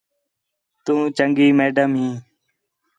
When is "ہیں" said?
1.99-2.15